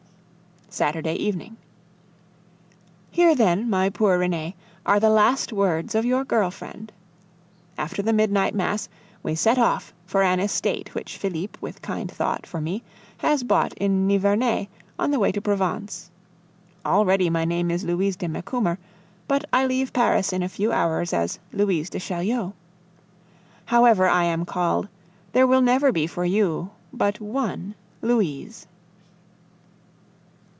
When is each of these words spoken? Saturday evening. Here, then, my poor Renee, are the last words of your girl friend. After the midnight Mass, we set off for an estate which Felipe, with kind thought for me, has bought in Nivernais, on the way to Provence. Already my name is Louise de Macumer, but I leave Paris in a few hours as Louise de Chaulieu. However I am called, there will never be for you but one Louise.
Saturday 0.73 1.15
evening. 1.15 1.57
Here, 3.11 3.35
then, 3.35 3.69
my 3.69 3.89
poor 3.89 4.17
Renee, 4.17 4.55
are 4.85 5.01
the 5.01 5.09
last 5.09 5.51
words 5.51 5.95
of 5.95 6.05
your 6.05 6.23
girl 6.23 6.49
friend. 6.49 6.93
After 7.77 8.01
the 8.01 8.13
midnight 8.13 8.55
Mass, 8.55 8.87
we 9.21 9.35
set 9.35 9.57
off 9.57 9.93
for 10.05 10.23
an 10.23 10.39
estate 10.39 10.95
which 10.95 11.17
Felipe, 11.17 11.57
with 11.61 11.81
kind 11.81 12.09
thought 12.09 12.47
for 12.47 12.61
me, 12.61 12.83
has 13.17 13.43
bought 13.43 13.73
in 13.73 14.07
Nivernais, 14.07 14.69
on 14.97 15.11
the 15.11 15.19
way 15.19 15.29
to 15.33 15.41
Provence. 15.41 16.09
Already 16.85 17.29
my 17.29 17.43
name 17.43 17.69
is 17.69 17.83
Louise 17.83 18.15
de 18.15 18.29
Macumer, 18.29 18.79
but 19.27 19.43
I 19.51 19.65
leave 19.65 19.91
Paris 19.91 20.31
in 20.31 20.41
a 20.41 20.47
few 20.47 20.71
hours 20.71 21.11
as 21.11 21.37
Louise 21.51 21.89
de 21.89 21.99
Chaulieu. 21.99 22.53
However 23.65 24.07
I 24.07 24.23
am 24.23 24.45
called, 24.45 24.87
there 25.33 25.45
will 25.45 25.61
never 25.61 25.91
be 25.91 26.07
for 26.07 26.23
you 26.23 26.69
but 26.93 27.19
one 27.19 27.75
Louise. 28.01 28.67